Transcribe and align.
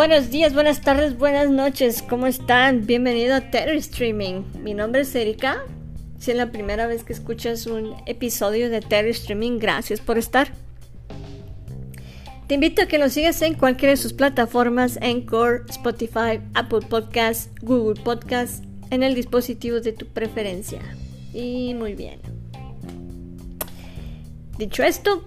Buenos 0.00 0.30
días, 0.30 0.54
buenas 0.54 0.80
tardes, 0.80 1.18
buenas 1.18 1.50
noches, 1.50 2.00
¿cómo 2.00 2.26
están? 2.26 2.86
Bienvenido 2.86 3.34
a 3.34 3.50
Terror 3.50 3.76
Streaming. 3.76 4.44
Mi 4.62 4.72
nombre 4.72 5.02
es 5.02 5.14
Erika. 5.14 5.62
Si 6.18 6.30
es 6.30 6.38
la 6.38 6.50
primera 6.50 6.86
vez 6.86 7.04
que 7.04 7.12
escuchas 7.12 7.66
un 7.66 7.94
episodio 8.06 8.70
de 8.70 8.80
Terror 8.80 9.10
Streaming, 9.10 9.58
gracias 9.58 10.00
por 10.00 10.16
estar. 10.16 10.52
Te 12.46 12.54
invito 12.54 12.80
a 12.80 12.86
que 12.86 12.96
lo 12.96 13.10
sigas 13.10 13.42
en 13.42 13.52
cualquiera 13.52 13.90
de 13.90 13.98
sus 13.98 14.14
plataformas, 14.14 14.98
Anchor, 15.02 15.66
Spotify, 15.68 16.40
Apple 16.54 16.80
Podcasts, 16.88 17.50
Google 17.60 18.02
Podcasts, 18.02 18.62
en 18.88 19.02
el 19.02 19.14
dispositivo 19.14 19.80
de 19.80 19.92
tu 19.92 20.06
preferencia. 20.06 20.80
Y 21.34 21.74
muy 21.74 21.92
bien. 21.92 22.20
Dicho 24.56 24.82
esto, 24.82 25.26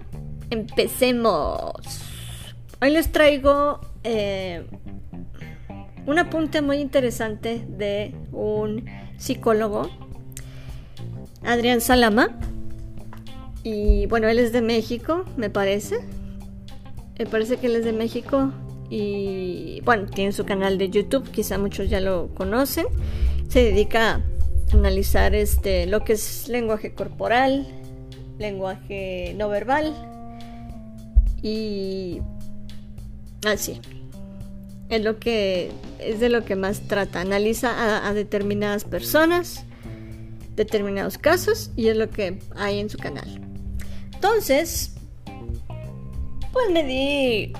empecemos. 0.49 1.75
Hoy 2.81 2.89
les 2.89 3.11
traigo 3.11 3.92
eh, 4.03 4.65
un 6.05 6.19
apunte 6.19 6.61
muy 6.61 6.77
interesante 6.77 7.65
de 7.67 8.13
un 8.31 8.85
psicólogo, 9.17 9.89
Adrián 11.43 11.81
Salama. 11.81 12.37
Y 13.63 14.05
bueno, 14.07 14.27
él 14.27 14.39
es 14.39 14.51
de 14.51 14.61
México, 14.61 15.25
me 15.37 15.49
parece. 15.49 15.99
Me 17.17 17.25
parece 17.25 17.57
que 17.57 17.67
él 17.67 17.77
es 17.77 17.85
de 17.85 17.93
México. 17.93 18.51
Y 18.89 19.81
bueno, 19.85 20.05
tiene 20.07 20.33
su 20.33 20.45
canal 20.45 20.77
de 20.77 20.89
YouTube, 20.89 21.29
quizá 21.31 21.57
muchos 21.57 21.89
ya 21.89 22.01
lo 22.01 22.33
conocen. 22.35 22.85
Se 23.47 23.63
dedica 23.63 24.15
a 24.15 24.21
analizar 24.73 25.33
este, 25.33 25.85
lo 25.87 26.03
que 26.03 26.13
es 26.13 26.47
lenguaje 26.49 26.93
corporal, 26.93 27.65
lenguaje 28.39 29.35
no 29.37 29.47
verbal 29.49 29.93
y 31.41 32.21
así. 33.45 33.79
es 34.89 35.03
lo 35.03 35.19
que 35.19 35.71
es 35.99 36.19
de 36.19 36.29
lo 36.29 36.45
que 36.45 36.55
más 36.55 36.81
trata. 36.81 37.21
Analiza 37.21 38.07
a, 38.07 38.13
determinadas 38.13 38.83
personas, 38.83 39.65
determinados 40.55 41.17
casos 41.17 41.71
y 41.75 41.87
es 41.87 41.97
lo 41.97 42.09
que 42.09 42.39
hay 42.55 42.79
en 42.79 42.89
su 42.89 42.97
canal. 42.97 43.41
Entonces, 44.13 44.93
pues 46.51 46.69
me 46.71 46.83
di 46.83 47.53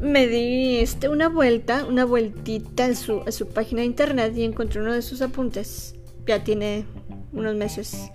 me 0.00 0.28
di 0.28 0.76
este, 0.76 1.08
una 1.08 1.28
vuelta, 1.28 1.84
una 1.84 2.04
vueltita 2.04 2.86
en 2.86 2.94
su, 2.94 3.22
en 3.26 3.32
su 3.32 3.48
página 3.48 3.80
de 3.80 3.86
internet 3.86 4.36
y 4.36 4.44
encontré 4.44 4.80
uno 4.80 4.92
de 4.92 5.02
sus 5.02 5.22
apuntes. 5.22 5.96
Ya 6.26 6.44
tiene 6.44 6.84
unos 7.32 7.56
meses. 7.56 8.10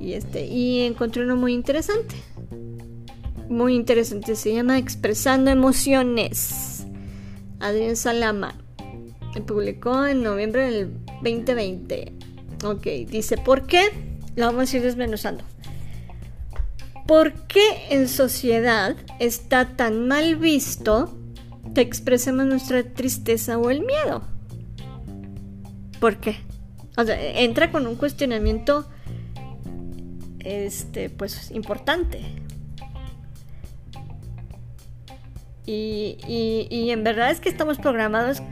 Y 0.00 0.14
este, 0.14 0.46
y 0.46 0.80
encontré 0.80 1.22
uno 1.22 1.36
muy 1.36 1.54
interesante 1.54 2.16
muy 3.48 3.74
interesante. 3.74 4.36
Se 4.36 4.54
llama 4.54 4.78
Expresando 4.78 5.50
Emociones. 5.50 6.86
Adrián 7.60 7.96
Salama. 7.96 8.54
Publicó 9.46 10.06
en 10.06 10.22
noviembre 10.22 10.70
del 10.70 10.92
2020. 11.22 12.12
Ok, 12.64 12.86
dice, 13.08 13.38
¿por 13.38 13.66
qué? 13.66 13.82
Lo 14.36 14.46
vamos 14.46 14.72
a 14.72 14.76
ir 14.76 14.82
desmenuzando. 14.82 15.44
¿Por 17.06 17.32
qué 17.46 17.86
en 17.90 18.08
sociedad 18.08 18.96
está 19.18 19.76
tan 19.76 20.08
mal 20.08 20.36
visto 20.36 21.16
que 21.74 21.80
expresemos 21.80 22.46
nuestra 22.46 22.82
tristeza 22.82 23.58
o 23.58 23.70
el 23.70 23.80
miedo? 23.80 24.22
¿Por 26.00 26.18
qué? 26.18 26.36
O 26.96 27.04
sea, 27.04 27.18
entra 27.40 27.70
con 27.70 27.86
un 27.86 27.96
cuestionamiento 27.96 28.86
este 30.40 31.10
pues 31.10 31.50
importante. 31.50 32.20
Y, 35.70 36.88
en 36.90 37.04
verdad 37.04 37.30
es 37.30 37.40
que 37.40 37.50
estamos 37.50 37.78
programados 37.78 38.42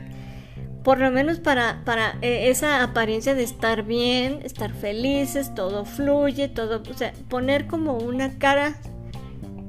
por 0.83 0.99
lo 0.99 1.11
menos 1.11 1.39
para, 1.39 1.81
para 1.83 2.17
eh, 2.21 2.49
esa 2.49 2.83
apariencia 2.83 3.35
de 3.35 3.43
estar 3.43 3.83
bien, 3.83 4.39
estar 4.43 4.71
felices, 4.71 5.53
todo 5.53 5.83
fluye, 5.83 6.47
todo, 6.47 6.81
o 6.89 6.93
sea, 6.93 7.11
poner 7.27 7.67
como 7.67 7.97
una 7.97 8.37
cara 8.37 8.77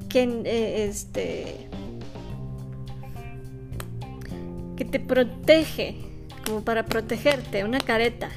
que 0.09 0.23
eh, 0.45 0.85
este 0.85 1.69
que 4.77 4.85
te 4.85 5.01
protege, 5.01 5.97
como 6.45 6.63
para 6.63 6.85
protegerte, 6.85 7.65
una 7.65 7.81
careta. 7.81 8.29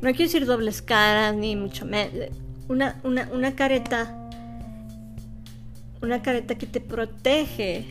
No 0.00 0.08
quiero 0.12 0.24
decir 0.24 0.46
dobles 0.46 0.80
caras 0.80 1.34
ni 1.34 1.54
mucho 1.54 1.84
menos, 1.84 2.30
una, 2.68 2.98
una, 3.04 3.28
una 3.30 3.54
careta 3.54 4.29
una 6.02 6.22
careta 6.22 6.56
que 6.56 6.66
te 6.66 6.80
protege. 6.80 7.86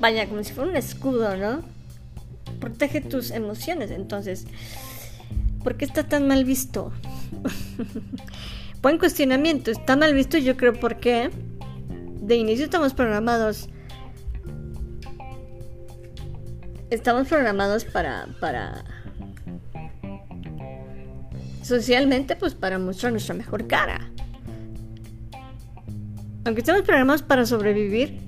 Vaya, 0.00 0.28
como 0.28 0.42
si 0.44 0.52
fuera 0.52 0.70
un 0.70 0.76
escudo, 0.76 1.36
¿no? 1.36 1.62
Protege 2.60 3.00
tus 3.00 3.30
emociones. 3.30 3.90
Entonces, 3.90 4.46
¿por 5.62 5.76
qué 5.76 5.84
está 5.84 6.04
tan 6.04 6.28
mal 6.28 6.44
visto? 6.44 6.92
Buen 8.82 8.98
cuestionamiento. 8.98 9.70
Está 9.70 9.96
mal 9.96 10.14
visto, 10.14 10.38
yo 10.38 10.56
creo, 10.56 10.78
porque 10.78 11.30
de 12.20 12.36
inicio 12.36 12.64
estamos 12.64 12.94
programados. 12.94 13.68
Estamos 16.90 17.28
programados 17.28 17.84
para. 17.84 18.28
para. 18.40 18.84
Socialmente, 21.62 22.36
pues 22.36 22.54
para 22.54 22.78
mostrar 22.78 23.10
nuestra 23.10 23.34
mejor 23.34 23.66
cara 23.66 24.13
aunque 26.44 26.60
estemos 26.60 26.82
programados 26.82 27.22
para 27.22 27.46
sobrevivir 27.46 28.18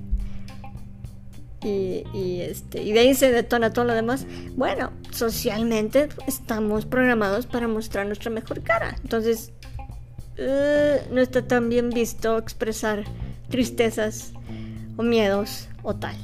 y, 1.63 2.41
este, 2.41 2.81
y 2.81 2.93
de 2.93 2.99
ahí 2.99 3.13
se 3.13 3.31
detona 3.31 3.73
todo 3.73 3.85
lo 3.85 3.93
demás, 3.93 4.25
bueno, 4.55 4.91
socialmente 5.11 6.07
estamos 6.27 6.85
programados 6.85 7.45
para 7.45 7.67
mostrar 7.67 8.05
nuestra 8.05 8.31
mejor 8.31 8.61
cara. 8.61 8.95
Entonces, 9.03 9.51
eh, 10.37 11.01
no 11.11 11.19
está 11.19 11.45
tan 11.45 11.67
bien 11.67 11.89
visto 11.89 12.37
expresar 12.37 13.03
tristezas 13.49 14.33
o 14.97 15.03
miedos 15.03 15.67
o 15.83 15.95
tal. 15.95 16.15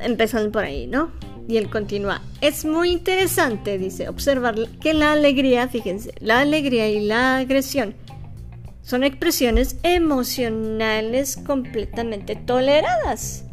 empezando 0.00 0.50
por 0.50 0.64
ahí, 0.64 0.86
¿no? 0.86 1.12
Y 1.46 1.56
él 1.56 1.70
continúa. 1.70 2.20
Es 2.40 2.64
muy 2.64 2.90
interesante, 2.90 3.78
dice, 3.78 4.08
observar 4.08 4.56
que 4.80 4.92
la 4.92 5.12
alegría, 5.12 5.68
fíjense, 5.68 6.12
la 6.20 6.40
alegría 6.40 6.88
y 6.88 7.06
la 7.06 7.38
agresión 7.38 7.94
son 8.88 9.04
expresiones 9.04 9.76
emocionales 9.82 11.36
completamente 11.36 12.36
toleradas 12.36 13.44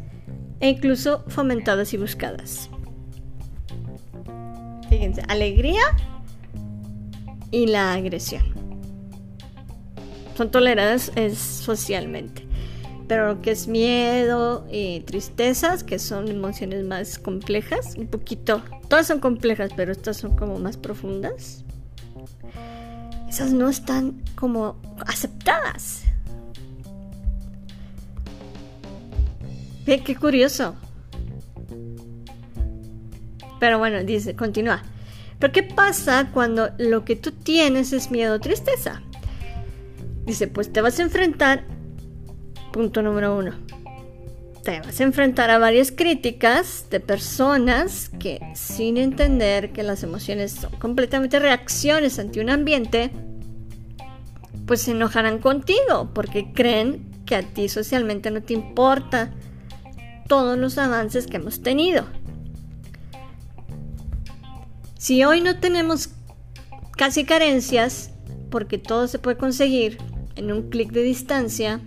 e 0.60 0.70
incluso 0.70 1.24
fomentadas 1.28 1.92
y 1.92 1.98
buscadas. 1.98 2.70
Fíjense, 4.88 5.20
alegría 5.28 5.82
y 7.50 7.66
la 7.66 7.92
agresión. 7.92 8.44
Son 10.38 10.50
toleradas 10.50 11.12
socialmente. 11.34 12.46
Pero 13.06 13.34
lo 13.34 13.42
que 13.42 13.50
es 13.50 13.68
miedo 13.68 14.66
y 14.72 15.00
tristezas, 15.00 15.84
que 15.84 15.98
son 15.98 16.28
emociones 16.28 16.82
más 16.86 17.18
complejas, 17.18 17.94
un 17.98 18.06
poquito, 18.06 18.62
todas 18.88 19.06
son 19.06 19.20
complejas, 19.20 19.70
pero 19.76 19.92
estas 19.92 20.16
son 20.16 20.34
como 20.34 20.58
más 20.58 20.78
profundas 20.78 21.65
esas 23.28 23.52
no 23.52 23.68
están 23.68 24.22
como 24.34 24.80
aceptadas. 25.06 26.02
Bien, 29.84 30.02
qué 30.02 30.16
curioso. 30.16 30.74
Pero 33.60 33.78
bueno, 33.78 34.02
dice, 34.04 34.34
continúa. 34.34 34.82
Pero 35.38 35.52
¿qué 35.52 35.62
pasa 35.62 36.30
cuando 36.32 36.70
lo 36.78 37.04
que 37.04 37.16
tú 37.16 37.30
tienes 37.30 37.92
es 37.92 38.10
miedo 38.10 38.36
o 38.36 38.40
tristeza? 38.40 39.02
Dice, 40.24 40.48
pues 40.48 40.72
te 40.72 40.80
vas 40.80 40.98
a 40.98 41.02
enfrentar, 41.02 41.64
punto 42.72 43.00
número 43.02 43.36
uno, 43.36 43.52
te 44.66 44.80
vas 44.80 44.98
a 44.98 45.04
enfrentar 45.04 45.48
a 45.50 45.58
varias 45.58 45.92
críticas 45.92 46.86
de 46.90 46.98
personas 46.98 48.10
que 48.18 48.40
sin 48.56 48.96
entender 48.96 49.72
que 49.72 49.84
las 49.84 50.02
emociones 50.02 50.50
son 50.50 50.72
completamente 50.72 51.38
reacciones 51.38 52.18
ante 52.18 52.40
un 52.40 52.50
ambiente, 52.50 53.12
pues 54.66 54.82
se 54.82 54.90
enojarán 54.90 55.38
contigo 55.38 56.10
porque 56.12 56.52
creen 56.52 57.08
que 57.24 57.36
a 57.36 57.42
ti 57.42 57.68
socialmente 57.68 58.32
no 58.32 58.42
te 58.42 58.54
importa 58.54 59.30
todos 60.26 60.58
los 60.58 60.78
avances 60.78 61.28
que 61.28 61.36
hemos 61.36 61.62
tenido. 61.62 62.04
Si 64.98 65.22
hoy 65.22 65.42
no 65.42 65.60
tenemos 65.60 66.08
casi 66.96 67.24
carencias, 67.24 68.10
porque 68.50 68.78
todo 68.78 69.06
se 69.06 69.20
puede 69.20 69.36
conseguir 69.36 69.98
en 70.34 70.50
un 70.50 70.70
clic 70.70 70.90
de 70.90 71.02
distancia, 71.02 71.80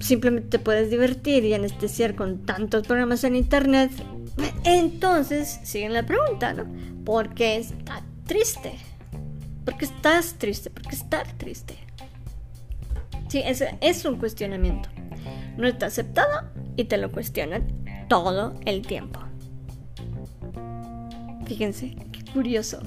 simplemente 0.00 0.48
te 0.48 0.58
puedes 0.58 0.90
divertir 0.90 1.44
y 1.44 1.54
anestesiar 1.54 2.14
con 2.14 2.44
tantos 2.44 2.86
programas 2.86 3.22
en 3.24 3.36
internet, 3.36 3.92
entonces 4.64 5.60
siguen 5.62 5.92
la 5.92 6.04
pregunta, 6.04 6.52
¿no? 6.52 6.66
¿Por 7.04 7.34
qué 7.34 7.56
está 7.56 8.02
triste? 8.26 8.72
¿Por 9.64 9.76
qué 9.76 9.84
estás 9.84 10.34
triste? 10.34 10.70
¿Por 10.70 10.82
qué 10.82 10.96
estar 10.96 11.30
triste? 11.36 11.76
Sí, 13.28 13.42
es, 13.44 13.62
es 13.80 14.04
un 14.04 14.16
cuestionamiento. 14.16 14.88
no 15.56 15.68
está 15.68 15.86
aceptado 15.86 16.48
y 16.76 16.84
te 16.84 16.96
lo 16.96 17.12
cuestionan 17.12 17.66
todo 18.08 18.54
el 18.64 18.82
tiempo. 18.86 19.20
Fíjense, 21.46 21.96
qué 22.12 22.24
curioso. 22.32 22.80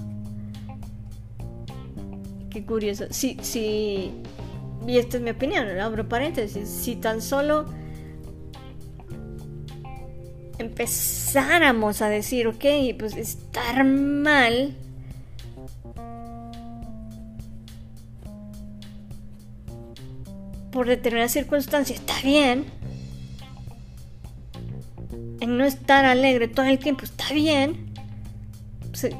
Qué 2.50 2.66
curioso. 2.66 3.06
Sí, 3.10 3.38
sí. 3.42 4.14
Y 4.88 4.98
esta 4.98 5.18
es 5.18 5.24
mi 5.24 5.30
opinión, 5.30 5.68
abro 5.80 6.08
paréntesis. 6.08 6.68
Si 6.68 6.96
tan 6.96 7.22
solo 7.22 7.66
empezáramos 10.60 12.02
a 12.02 12.10
decir, 12.10 12.48
ok, 12.48 12.66
pues 12.98 13.16
estar 13.16 13.84
mal 13.86 14.76
por 20.72 20.88
determinadas 20.88 21.32
circunstancias 21.32 22.00
está 22.00 22.16
bien. 22.24 22.66
En 25.40 25.58
no 25.58 25.66
estar 25.66 26.06
alegre 26.06 26.48
todo 26.48 26.66
el 26.66 26.80
tiempo 26.80 27.06
está 27.06 27.34
bien. 27.34 27.94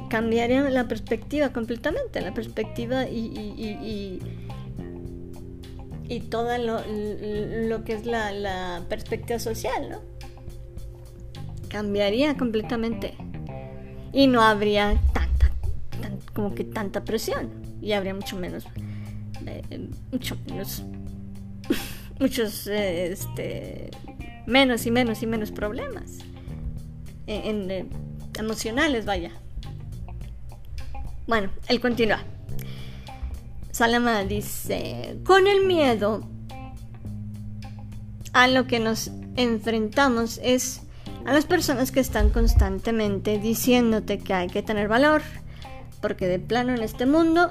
Cambiaría 0.08 0.62
la 0.70 0.88
perspectiva 0.88 1.50
completamente, 1.50 2.20
la 2.20 2.32
perspectiva 2.32 3.06
y, 3.06 4.18
todo 6.20 6.56
lo, 6.58 6.80
lo, 7.68 7.84
que 7.84 7.94
es 7.94 8.06
la, 8.06 8.32
la 8.32 8.82
perspectiva 8.88 9.38
social, 9.38 9.90
¿no? 9.90 10.00
Cambiaría 11.68 12.36
completamente. 12.36 13.14
Y 14.12 14.26
no 14.26 14.42
habría 14.42 15.00
tanta, 15.12 15.50
como 16.32 16.54
que 16.54 16.64
tanta 16.64 17.04
presión. 17.04 17.50
Y 17.80 17.92
habría 17.92 18.14
mucho 18.14 18.36
menos, 18.36 18.64
eh, 19.46 19.88
mucho 20.12 20.36
menos 20.46 20.84
muchos 22.20 22.66
este, 22.66 23.90
menos 24.46 24.86
y 24.86 24.90
menos 24.90 25.22
y 25.22 25.26
menos 25.26 25.50
problemas 25.50 26.18
eh, 27.26 27.86
emocionales, 28.38 29.04
vaya. 29.04 29.30
Bueno, 31.26 31.50
él 31.68 31.80
continúa. 31.80 32.20
Salama 33.74 34.22
dice, 34.22 35.18
con 35.24 35.48
el 35.48 35.66
miedo 35.66 36.22
a 38.32 38.46
lo 38.46 38.68
que 38.68 38.78
nos 38.78 39.10
enfrentamos 39.34 40.38
es 40.44 40.82
a 41.24 41.32
las 41.32 41.44
personas 41.44 41.90
que 41.90 41.98
están 41.98 42.30
constantemente 42.30 43.36
diciéndote 43.40 44.18
que 44.18 44.32
hay 44.32 44.46
que 44.46 44.62
tener 44.62 44.86
valor, 44.86 45.22
porque 46.00 46.28
de 46.28 46.38
plano 46.38 46.72
en 46.72 46.84
este 46.84 47.04
mundo 47.04 47.50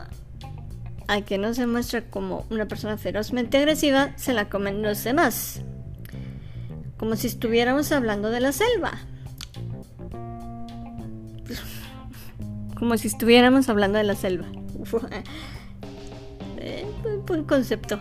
a 1.09 1.21
que 1.23 1.37
no 1.37 1.53
se 1.53 1.67
muestra 1.67 2.03
como 2.03 2.45
una 2.49 2.69
persona 2.69 2.97
ferozmente 2.97 3.57
agresiva, 3.57 4.13
se 4.15 4.31
la 4.33 4.47
comen 4.47 4.81
los 4.81 5.03
demás. 5.03 5.59
Como 6.97 7.17
si 7.17 7.27
estuviéramos 7.27 7.91
hablando 7.91 8.29
de 8.29 8.39
la 8.39 8.53
selva. 8.53 8.93
Como 12.79 12.97
si 12.97 13.09
estuviéramos 13.09 13.67
hablando 13.67 13.97
de 13.97 14.05
la 14.05 14.15
selva. 14.15 14.47
Eh, 17.23 17.25
buen 17.25 17.43
concepto. 17.43 17.99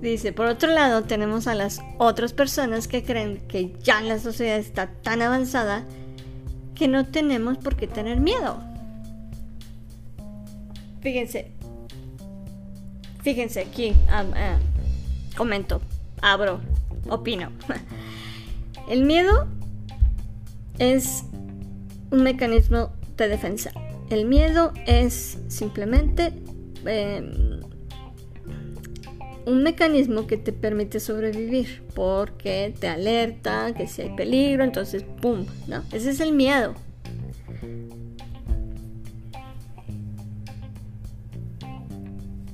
Dice, 0.00 0.32
por 0.32 0.46
otro 0.46 0.70
lado, 0.70 1.04
tenemos 1.04 1.46
a 1.46 1.54
las 1.54 1.80
otras 1.98 2.32
personas 2.32 2.88
que 2.88 3.04
creen 3.04 3.40
que 3.46 3.76
ya 3.82 4.00
la 4.00 4.18
sociedad 4.18 4.56
está 4.56 4.88
tan 4.88 5.22
avanzada 5.22 5.84
que 6.74 6.88
no 6.88 7.06
tenemos 7.06 7.58
por 7.58 7.76
qué 7.76 7.86
tener 7.86 8.18
miedo. 8.18 8.58
Fíjense. 11.00 11.52
Fíjense 13.22 13.60
aquí. 13.60 13.94
Ah, 14.08 14.58
comento. 15.36 15.80
Abro. 16.20 16.60
Opino. 17.08 17.50
El 18.88 19.04
miedo 19.04 19.46
es 20.78 21.24
un 22.10 22.22
mecanismo 22.22 22.90
de 23.16 23.28
defensa. 23.28 23.70
El 24.10 24.26
miedo 24.26 24.72
es 24.86 25.38
simplemente 25.48 26.41
un 29.44 29.62
mecanismo 29.62 30.26
que 30.26 30.36
te 30.36 30.52
permite 30.52 31.00
sobrevivir 31.00 31.82
porque 31.94 32.74
te 32.78 32.88
alerta 32.88 33.74
que 33.74 33.86
si 33.86 34.02
hay 34.02 34.14
peligro, 34.14 34.64
entonces 34.64 35.04
¡pum! 35.20 35.46
¿no? 35.66 35.82
Ese 35.92 36.10
es 36.10 36.20
el 36.20 36.32
miedo. 36.32 36.74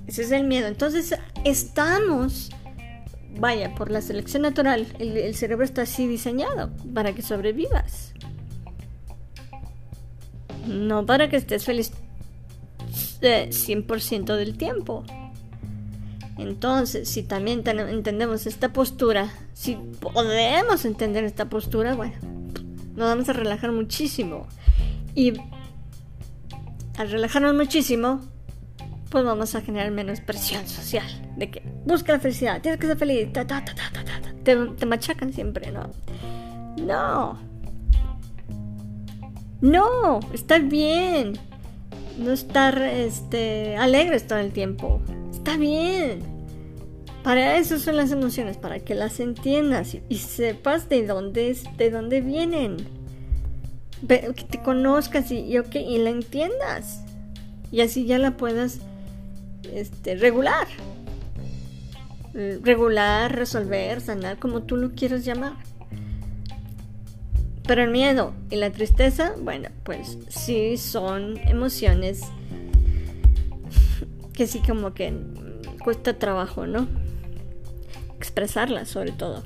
Ese 0.06 0.22
es 0.22 0.32
el 0.32 0.44
miedo. 0.44 0.66
Entonces 0.66 1.14
estamos, 1.44 2.50
vaya, 3.38 3.74
por 3.74 3.90
la 3.90 4.00
selección 4.00 4.42
natural, 4.42 4.86
el, 4.98 5.34
cerebro 5.34 5.64
está 5.64 5.82
así 5.82 6.06
diseñado 6.06 6.70
para 6.94 7.14
que 7.14 7.22
sobrevivas. 7.22 8.14
No 10.66 11.04
para 11.04 11.28
que 11.28 11.36
estés 11.36 11.64
feliz 11.64 11.92
100% 13.20 14.36
del 14.36 14.56
tiempo. 14.56 15.04
Entonces, 16.38 17.08
si 17.08 17.24
también 17.24 17.64
entendemos 17.66 18.46
esta 18.46 18.72
postura, 18.72 19.32
si 19.54 19.74
podemos 19.74 20.84
entender 20.84 21.24
esta 21.24 21.48
postura, 21.48 21.94
bueno, 21.94 22.14
nos 22.94 23.08
vamos 23.08 23.28
a 23.28 23.32
relajar 23.32 23.72
muchísimo. 23.72 24.46
Y 25.14 25.32
al 26.96 27.10
relajarnos 27.10 27.54
muchísimo, 27.54 28.20
pues 29.10 29.24
vamos 29.24 29.54
a 29.54 29.62
generar 29.62 29.90
menos 29.90 30.20
presión 30.20 30.66
social. 30.68 31.06
De 31.36 31.50
que 31.50 31.62
busca 31.84 32.12
la 32.12 32.20
felicidad, 32.20 32.60
tienes 32.60 32.80
que 32.80 32.86
ser 32.86 32.98
feliz, 32.98 33.28
te, 33.32 34.86
machacan 34.86 35.32
siempre, 35.32 35.72
¿no? 35.72 35.90
No. 36.76 37.38
No, 39.60 40.20
está 40.32 40.58
bien. 40.58 41.38
No 42.18 42.32
estar 42.32 42.80
este, 42.82 43.76
alegres 43.76 44.26
todo 44.26 44.38
el 44.38 44.52
tiempo. 44.52 45.00
Está 45.32 45.56
bien. 45.56 46.20
Para 47.22 47.58
eso 47.58 47.78
son 47.78 47.96
las 47.96 48.10
emociones, 48.10 48.56
para 48.56 48.80
que 48.80 48.94
las 48.94 49.20
entiendas 49.20 49.96
y, 50.08 50.18
sepas 50.18 50.88
de 50.88 51.06
dónde, 51.06 51.56
de 51.76 51.90
dónde 51.90 52.20
vienen. 52.20 52.76
Que 54.06 54.46
te 54.48 54.62
conozcas 54.62 55.30
y, 55.30 55.38
y, 55.38 55.56
y 55.56 55.98
la 55.98 56.10
entiendas. 56.10 57.02
Y 57.70 57.82
así 57.82 58.06
ya 58.06 58.18
la 58.18 58.36
puedas 58.36 58.80
este, 59.72 60.16
regular. 60.16 60.66
Regular, 62.32 63.34
resolver, 63.34 64.00
sanar, 64.00 64.38
como 64.38 64.62
tú 64.62 64.76
lo 64.76 64.92
quieras 64.92 65.24
llamar. 65.24 65.54
Pero 67.68 67.82
el 67.82 67.90
miedo 67.90 68.32
y 68.48 68.56
la 68.56 68.72
tristeza, 68.72 69.34
bueno, 69.42 69.68
pues 69.84 70.16
sí 70.28 70.78
son 70.78 71.36
emociones 71.36 72.22
que 74.32 74.46
sí 74.46 74.60
como 74.66 74.94
que 74.94 75.12
cuesta 75.84 76.18
trabajo, 76.18 76.66
¿no? 76.66 76.88
Expresarlas 78.16 78.88
sobre 78.88 79.12
todo. 79.12 79.44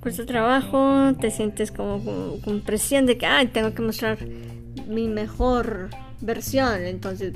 Cuesta 0.00 0.24
trabajo, 0.24 1.12
te 1.20 1.32
sientes 1.32 1.72
como, 1.72 2.38
con 2.44 2.60
presión 2.60 3.04
de 3.04 3.18
que, 3.18 3.26
ay, 3.26 3.48
tengo 3.48 3.74
que 3.74 3.82
mostrar 3.82 4.18
mi 4.86 5.08
mejor 5.08 5.90
versión. 6.20 6.84
Entonces, 6.84 7.34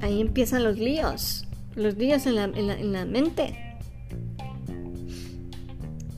ahí 0.00 0.22
empiezan 0.22 0.64
los 0.64 0.78
líos, 0.78 1.46
los 1.74 1.98
líos 1.98 2.24
en 2.24 2.92
la, 2.92 3.04
mente. 3.04 3.78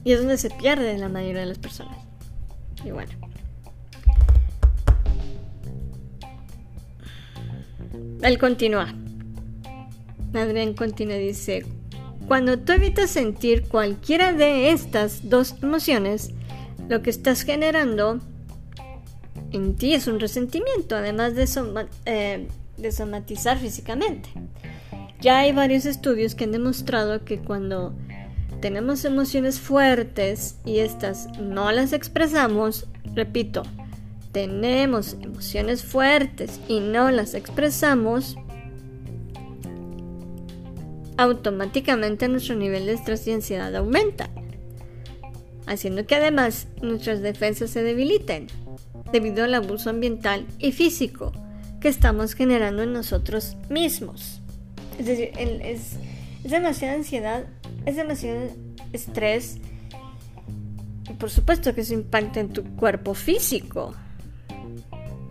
Y 0.05 0.13
es 0.13 0.21
donde 0.21 0.39
se 0.39 0.51
pierde 0.51 0.97
la 0.97 1.09
mayoría 1.09 1.41
de 1.41 1.47
las 1.47 1.59
personas. 1.59 2.10
Y 2.85 2.91
bueno. 2.91 3.13
Él 8.23 8.39
continúa. 8.39 8.95
Adrián 10.35 10.75
continúa 10.75 11.17
dice, 11.17 11.65
cuando 12.29 12.59
tú 12.59 12.73
evitas 12.73 13.11
sentir 13.11 13.65
cualquiera 13.65 14.33
de 14.33 14.71
estas 14.71 15.29
dos 15.29 15.57
emociones, 15.63 16.31
lo 16.89 17.03
que 17.03 17.11
estás 17.11 17.43
generando 17.43 18.21
en 19.53 19.75
ti 19.77 19.95
es 19.95 20.07
un 20.07 20.21
resentimiento, 20.21 20.95
además 20.95 21.35
de 21.35 21.49
eh, 22.05 22.47
de 22.77 22.93
somatizar 22.93 23.59
físicamente. 23.59 24.29
Ya 25.21 25.41
hay 25.41 25.53
varios 25.53 25.87
estudios 25.87 26.35
que 26.35 26.45
han 26.45 26.53
demostrado 26.53 27.25
que 27.25 27.39
cuando 27.39 27.95
tenemos 28.61 29.05
emociones 29.05 29.59
fuertes 29.59 30.57
y 30.65 30.79
estas 30.79 31.29
no 31.39 31.73
las 31.73 31.93
expresamos, 31.93 32.87
repito, 33.15 33.63
tenemos 34.33 35.17
emociones 35.21 35.83
fuertes 35.83 36.61
y 36.69 36.81
no 36.81 37.11
las 37.11 37.35
expresamos, 37.35 38.37
automáticamente 41.17 42.29
nuestro 42.29 42.55
nivel 42.55 42.87
de 42.87 42.93
estrés 42.93 43.27
y 43.27 43.33
ansiedad 43.33 43.75
aumenta, 43.77 44.31
haciendo 45.67 46.07
que 46.07 46.15
además 46.15 46.69
nuestras 46.81 47.21
defensas 47.21 47.71
se 47.71 47.83
debiliten 47.83 48.47
debido 49.13 49.45
al 49.45 49.55
abuso 49.55 49.91
ambiental 49.91 50.47
y 50.59 50.73
físico 50.73 51.33
que 51.81 51.89
estamos 51.89 52.35
generando 52.35 52.83
en 52.83 52.93
nosotros 52.93 53.57
mismos. 53.69 54.41
Es 54.99 55.07
decir, 55.07 55.31
es, 55.37 55.97
Es 56.45 56.51
demasiada 56.51 56.95
ansiedad, 56.95 57.45
es 57.85 57.97
demasiado 57.97 58.51
estrés. 58.93 59.59
Y 61.09 61.13
por 61.15 61.31
supuesto 61.31 61.75
que 61.75 61.83
eso 61.83 61.95
impacta 61.95 62.41
en 62.41 62.53
tu 62.53 62.65
cuerpo 62.77 63.15
físico. 63.15 63.95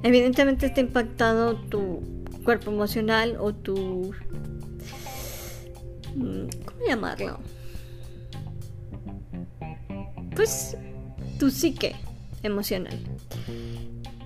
Evidentemente 0.03 0.67
está 0.67 0.81
impactado 0.81 1.55
tu 1.55 2.01
cuerpo 2.43 2.71
emocional 2.71 3.37
o 3.39 3.53
tu... 3.53 4.13
Mm, 6.15 6.47
¿Cómo 6.65 6.79
llamarlo? 6.87 7.39
Pues 10.35 10.77
tu 11.37 11.49
psique 11.49 11.95
emocional. 12.43 12.97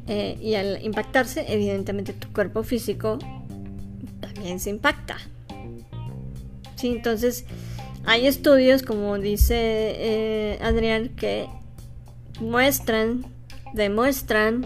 Eh, 0.07 0.37
y 0.41 0.55
al 0.55 0.83
impactarse, 0.83 1.45
evidentemente 1.47 2.13
tu 2.13 2.31
cuerpo 2.33 2.63
físico 2.63 3.17
también 4.19 4.59
se 4.59 4.69
impacta. 4.69 5.17
Sí, 6.83 6.89
entonces 6.89 7.45
hay 8.03 8.27
estudios, 8.27 8.83
como 8.83 9.17
dice 9.17 9.55
eh, 9.55 10.59
Adrián, 10.61 11.07
que 11.15 11.47
muestran, 12.41 13.25
demuestran 13.73 14.65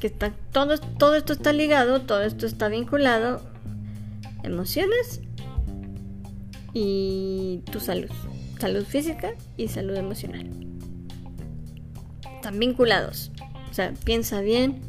que 0.00 0.06
está, 0.06 0.32
todo, 0.50 0.78
todo 0.78 1.14
esto 1.16 1.34
está 1.34 1.52
ligado, 1.52 2.00
todo 2.00 2.22
esto 2.22 2.46
está 2.46 2.68
vinculado, 2.68 3.42
emociones 4.44 5.20
y 6.72 7.60
tu 7.70 7.78
salud, 7.78 8.08
salud 8.58 8.86
física 8.86 9.34
y 9.58 9.68
salud 9.68 9.94
emocional. 9.94 10.48
Están 12.36 12.58
vinculados. 12.58 13.30
O 13.70 13.74
sea, 13.74 13.92
piensa 14.04 14.40
bien, 14.40 14.80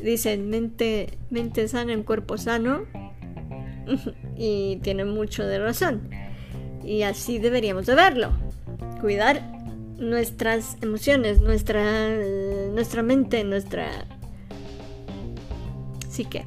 dicen 0.00 0.48
mente, 0.48 1.18
mente 1.28 1.68
sana 1.68 1.92
en 1.92 2.02
cuerpo 2.02 2.38
sano 2.38 2.86
y 4.36 4.76
tiene 4.76 5.04
mucho 5.04 5.44
de 5.44 5.58
razón. 5.58 6.10
Y 6.84 7.02
así 7.02 7.38
deberíamos 7.38 7.86
de 7.86 7.94
verlo. 7.94 8.32
Cuidar 9.00 9.42
nuestras 9.98 10.76
emociones, 10.80 11.40
nuestra, 11.40 12.08
nuestra 12.72 13.02
mente, 13.02 13.42
nuestra 13.44 14.06
Así 16.18 16.24
que, 16.24 16.44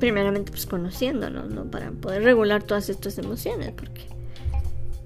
primeramente, 0.00 0.50
pues 0.50 0.66
conociéndonos, 0.66 1.48
¿no? 1.48 1.70
Para 1.70 1.92
poder 1.92 2.24
regular 2.24 2.64
todas 2.64 2.88
estas 2.88 3.18
emociones, 3.18 3.70
porque 3.70 4.08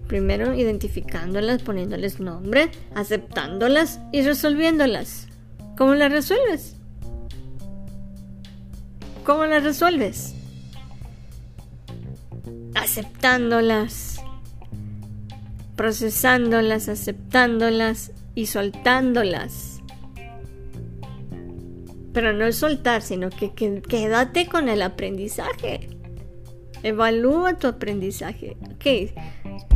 primero 0.06 0.54
identificándolas, 0.54 1.60
poniéndoles 1.60 2.18
nombre, 2.18 2.70
aceptándolas 2.94 4.00
y 4.10 4.22
resolviéndolas. 4.22 5.28
¿Cómo 5.76 5.94
las 5.94 6.10
resuelves? 6.10 6.79
¿Cómo 9.24 9.44
las 9.44 9.62
resuelves? 9.62 10.34
Aceptándolas, 12.74 14.22
procesándolas, 15.76 16.88
aceptándolas 16.88 18.12
y 18.34 18.46
soltándolas. 18.46 19.80
Pero 22.12 22.32
no 22.32 22.46
es 22.46 22.56
soltar, 22.56 23.02
sino 23.02 23.30
que, 23.30 23.52
quédate 23.52 24.46
con 24.46 24.68
el 24.68 24.82
aprendizaje. 24.82 25.90
Evalúa 26.82 27.58
tu 27.58 27.68
aprendizaje. 27.68 28.56
Ok, 28.72 29.14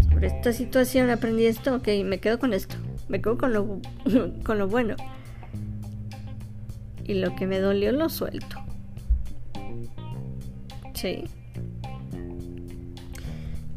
sobre 0.08 0.28
esta 0.28 0.52
situación 0.52 1.10
aprendí 1.10 1.46
esto, 1.46 1.76
ok, 1.76 1.88
me 2.04 2.18
quedo 2.18 2.38
con 2.38 2.54
esto. 2.54 2.76
Me 3.08 3.20
quedo 3.20 3.36
con 3.36 3.52
lo, 3.52 3.80
con 4.44 4.58
lo 4.58 4.68
bueno. 4.68 4.96
Y 7.04 7.14
lo 7.14 7.36
que 7.36 7.46
me 7.46 7.60
dolió 7.60 7.92
lo 7.92 8.08
suelto. 8.08 8.63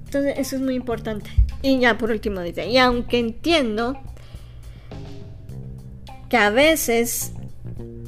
Entonces, 0.05 0.35
eso 0.37 0.55
es 0.55 0.61
muy 0.61 0.75
importante. 0.75 1.29
Y 1.61 1.79
ya 1.79 1.97
por 1.97 2.11
último 2.11 2.41
dice, 2.41 2.67
y 2.67 2.77
aunque 2.77 3.19
entiendo 3.19 3.99
que 6.29 6.37
a 6.37 6.49
veces 6.49 7.33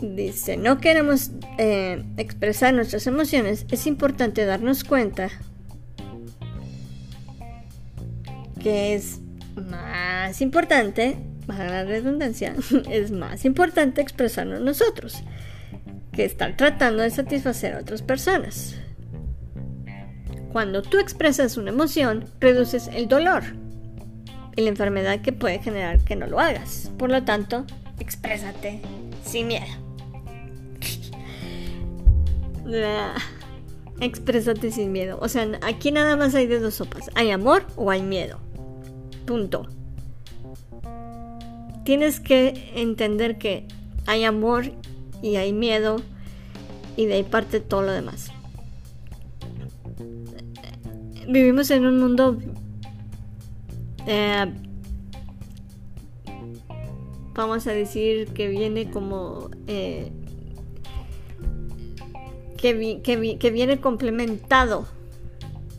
dice, 0.02 0.58
no 0.58 0.80
queremos 0.80 1.32
eh, 1.58 2.04
expresar 2.18 2.74
nuestras 2.74 3.08
emociones, 3.08 3.66
es 3.70 3.88
importante 3.88 4.46
darnos 4.46 4.84
cuenta 4.84 5.30
que 8.62 8.96
es 8.96 9.20
más 9.56 10.42
importante, 10.42 11.18
baja 11.48 11.66
la 11.66 11.84
redundancia, 11.84 12.56
es 12.90 13.12
más 13.12 13.46
importante 13.46 14.02
expresarnos 14.02 14.62
nosotros 14.62 15.24
que 16.14 16.26
estar 16.26 16.58
tratando 16.58 17.04
de 17.04 17.10
satisfacer 17.10 17.76
a 17.76 17.80
otras 17.80 18.02
personas. 18.02 18.76
Cuando 20.52 20.82
tú 20.82 21.00
expresas 21.00 21.58
una 21.58 21.70
emoción, 21.70 22.26
reduces 22.40 22.88
el 22.88 23.08
dolor 23.08 23.44
y 24.56 24.62
la 24.62 24.70
enfermedad 24.70 25.22
que 25.22 25.32
puede 25.32 25.60
generar 25.60 26.00
que 26.04 26.16
no 26.16 26.26
lo 26.28 26.40
hagas. 26.40 26.92
Por 26.98 27.12
lo 27.12 27.24
tanto, 27.24 27.66
exprésate 28.00 28.82
sin 29.24 29.48
miedo. 29.48 29.66
Exprésate 34.02 34.72
sin 34.72 34.92
miedo. 34.92 35.20
O 35.22 35.28
sea, 35.28 35.48
aquí 35.62 35.92
nada 35.92 36.16
más 36.16 36.34
hay 36.34 36.48
de 36.48 36.60
dos 36.60 36.76
sopas. 36.76 37.12
¿Hay 37.16 37.32
amor 37.32 37.66
o 37.76 37.92
hay 37.92 38.02
miedo? 38.02 38.40
Punto. 39.26 39.68
Tienes 41.84 42.20
que 42.20 42.72
entender 42.76 43.38
que 43.38 43.68
hay 44.06 44.24
amor 44.24 44.72
y 45.22 45.36
hay 45.36 45.52
miedo 45.52 46.02
y 46.96 47.08
de 47.08 47.16
ahí 47.16 47.24
parte 47.24 47.60
todo 47.60 47.82
lo 47.82 47.92
demás. 47.92 48.32
Vivimos 51.28 51.70
en 51.72 51.86
un 51.86 52.00
mundo 52.00 52.38
eh, 54.08 54.54
vamos 57.36 57.68
a 57.68 57.72
decir 57.72 58.28
que 58.30 58.48
viene 58.48 58.90
como 58.90 59.50
eh, 59.68 60.12
que, 62.58 62.74
viene 63.52 63.80
complementado. 63.80 64.88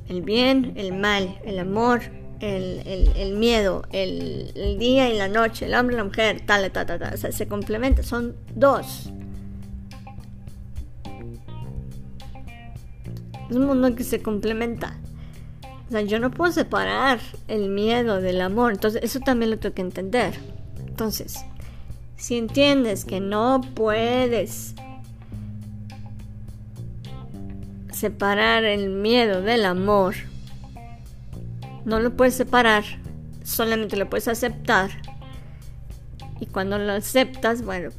El 0.09 0.23
bien, 0.23 0.73
el 0.77 0.93
mal, 0.93 1.39
el 1.45 1.59
amor, 1.59 2.01
el, 2.41 3.35
miedo, 3.37 3.83
el, 3.93 4.77
día 4.79 5.13
y 5.13 5.19
la 5.19 5.29
noche, 5.29 5.67
el 5.67 5.75
hombre 5.75 5.95
y 5.95 5.99
la 5.99 6.05
mujer, 6.05 6.41
tal, 6.47 6.71
tal, 6.73 6.87
tal, 6.87 6.99
tal. 6.99 7.19
Se 7.19 7.47
complementa, 7.47 8.03
son 8.03 8.35
dos. 8.55 9.11
Es 13.51 13.57
un 13.57 13.67
mundo 13.67 13.95
que 13.95 14.05
se 14.05 14.23
complementa. 14.23 15.00
O 15.91 15.93
sea, 15.93 16.01
yo 16.03 16.19
no 16.19 16.31
puedo 16.31 16.51
separar 16.53 17.21
el 17.49 17.69
miedo 17.69 18.23
del 18.23 18.41
amor. 18.41 18.73
Entonces, 18.73 19.03
eso 19.05 19.21
también 19.21 19.51
lo 19.51 19.59
tengo 19.59 19.75
que 19.75 19.83
entender. 19.83 20.35
Entonces, 20.87 21.45
si 22.17 22.39
entiendes 22.39 23.05
que 23.05 23.21
no 23.21 23.61
puedes 23.75 24.75
separar 28.01 28.65
el 28.65 28.89
miedo 28.89 29.43
del 29.43 29.67
amor. 29.67 30.15
No 31.85 32.01
lo 32.01 32.17
puedes 32.17 32.35
separar, 32.35 32.83
solamente 33.45 33.97
lo 33.99 34.09
puedes 34.09 34.27
aceptar. 34.27 34.91
Y 36.41 36.47
cuando 36.47 36.79
lo 36.79 36.95
aceptas, 36.95 37.63
bueno, 37.63 37.91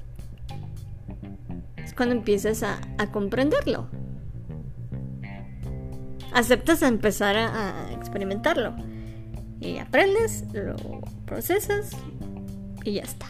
es 1.78 1.94
cuando 1.94 2.16
empiezas 2.16 2.64
a, 2.64 2.80
comprenderlo. 3.12 3.88
Aceptas 6.34 6.82
empezar 6.82 7.36
a, 7.38 7.92
experimentarlo. 7.94 8.76
Y 9.60 9.78
aprendes, 9.78 10.46
lo 10.54 10.76
procesas 11.26 11.92
y 12.84 12.94
ya 12.94 13.04
está. 13.04 13.28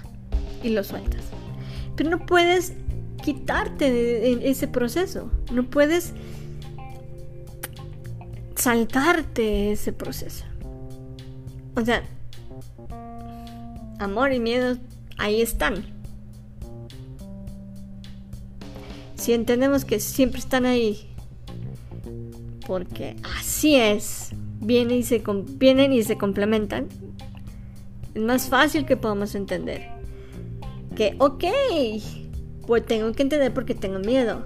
Y 0.63 0.69
lo 0.69 0.83
sueltas. 0.83 1.23
Pero 1.95 2.09
no 2.09 2.25
puedes 2.25 2.73
quitarte 3.23 3.91
de 3.91 4.49
ese 4.49 4.67
proceso. 4.67 5.31
No 5.51 5.69
puedes 5.69 6.13
saltarte 8.55 9.71
ese 9.71 9.91
proceso. 9.91 10.45
O 11.75 11.83
sea, 11.83 12.03
amor 13.99 14.33
y 14.33 14.39
miedo 14.39 14.77
ahí 15.17 15.41
están. 15.41 15.85
Si 19.15 19.33
entendemos 19.33 19.85
que 19.85 19.99
siempre 19.99 20.39
están 20.39 20.65
ahí, 20.65 21.10
porque 22.71 23.17
así 23.37 23.75
es, 23.75 24.29
vienen 24.61 24.99
y 24.99 25.03
se, 25.03 25.21
vienen 25.57 25.91
y 25.91 26.03
se 26.03 26.17
complementan, 26.17 26.87
es 28.15 28.21
más 28.21 28.47
fácil 28.47 28.85
que 28.85 28.95
podamos 28.95 29.35
entender 29.35 29.89
que, 30.95 31.17
ok, 31.17 31.43
pues 32.65 32.85
tengo 32.85 33.11
que 33.11 33.23
entender 33.23 33.53
porque 33.53 33.75
tengo 33.75 33.99
miedo. 33.99 34.45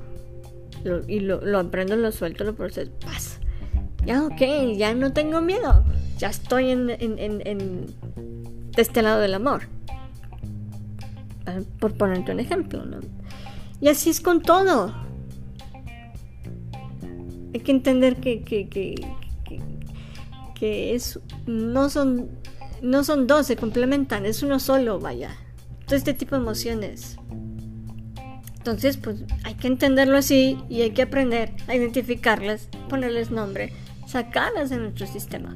y 1.07 1.19
lo, 1.19 1.59
aprendo, 1.59 1.95
lo 1.97 2.11
suelto, 2.11 2.43
lo 2.45 2.55
proceso, 2.55 2.91
pasa 2.99 3.39
ya 4.07 4.23
ok, 4.23 4.41
ya 4.75 4.95
no 4.95 5.13
tengo 5.13 5.39
miedo, 5.39 5.85
ya 6.17 6.29
estoy 6.29 6.71
en, 6.71 6.87
de 6.87 8.81
este 8.81 9.03
lado 9.03 9.21
del 9.21 9.35
amor. 9.35 9.67
Ah, 11.45 11.59
por 11.79 11.93
ponerte 11.93 12.31
un 12.31 12.39
ejemplo, 12.39 12.87
¿no? 12.87 13.01
Y 13.79 13.87
así 13.87 14.09
es 14.09 14.19
con 14.19 14.41
todo. 14.41 15.04
Hay 17.55 17.61
que 17.61 17.71
entender 17.71 18.17
que, 18.17 18.41
que, 18.41 18.67
que, 18.67 18.95
que, 20.55 20.93
es, 20.93 21.21
no, 21.45 21.89
son, 21.89 22.27
no 22.81 23.05
son 23.05 23.27
dos, 23.27 23.47
se 23.47 23.55
complementan, 23.55 24.25
es 24.25 24.43
uno 24.43 24.59
solo, 24.59 24.99
vaya. 24.99 25.37
Todo 25.85 25.95
este 25.95 26.13
tipo 26.13 26.35
de 26.35 26.41
emociones. 26.41 27.17
Entonces, 28.57 28.97
pues 28.97 29.23
hay 29.45 29.53
que 29.53 29.67
entenderlo 29.67 30.17
así 30.17 30.57
y 30.67 30.81
hay 30.81 30.91
que 30.91 31.03
aprender 31.03 31.53
a 31.67 31.75
identificarlas, 31.75 32.67
ponerles 32.89 33.31
nombre, 33.31 33.71
sacarlas 34.05 34.69
de 34.69 34.75
nuestro 34.75 35.07
sistema. 35.07 35.55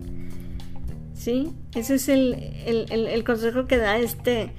¿Sí? 1.13 1.51
Ese 1.75 1.95
es 1.95 2.07
el, 2.07 2.85
el 2.89 3.23
consejo 3.25 3.67
que 3.67 3.75
da 3.75 3.97
este, 3.97 4.53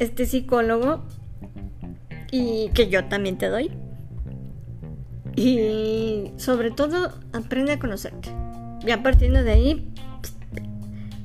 este 0.00 0.26
psicólogo 0.26 1.04
y 2.32 2.70
que 2.70 2.88
yo 2.88 3.04
también 3.04 3.38
te 3.38 3.46
doy. 3.46 3.70
Y 5.36 5.58
sobre 6.40 6.70
todo, 6.70 7.12
aprende 7.34 7.72
a 7.72 7.78
conocerte. 7.78 8.30
Ya 8.82 9.02
partiendo 9.02 9.44
de 9.44 9.52
ahí, 9.52 9.92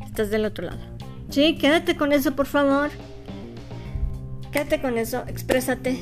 estás 0.06 0.30
del 0.30 0.44
otro 0.44 0.66
lado. 0.66 0.80
Sí, 1.30 1.58
quédate 1.58 1.96
con 1.96 2.12
eso, 2.12 2.36
por 2.36 2.48
favor. 2.48 2.90
Quédate 4.52 4.82
con 4.82 4.98
eso, 4.98 5.24
exprésate. 5.28 5.98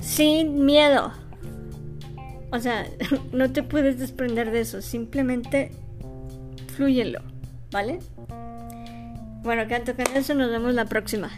Sin 0.00 0.64
miedo. 0.64 1.12
O 2.52 2.58
sea, 2.58 2.86
no 3.32 3.52
te 3.52 3.62
puedes 3.62 3.98
desprender 3.98 4.50
de 4.50 4.60
eso. 4.60 4.80
Simplemente 4.80 5.72
fluyelo, 6.74 7.20
¿vale? 7.70 7.98
Bueno, 9.42 9.66
quédate 9.68 9.94
con 9.94 10.16
eso. 10.16 10.32
Nos 10.32 10.50
vemos 10.50 10.72
la 10.72 10.86
próxima. 10.86 11.30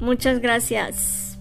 Muchas 0.00 0.40
gracias. 0.40 1.33